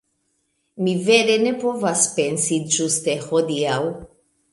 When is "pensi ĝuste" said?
2.15-3.15